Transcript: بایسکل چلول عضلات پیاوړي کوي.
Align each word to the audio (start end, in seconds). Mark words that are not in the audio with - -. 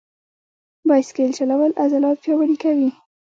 بایسکل 0.87 1.29
چلول 1.37 1.71
عضلات 1.83 2.17
پیاوړي 2.23 2.55
کوي. 2.63 2.89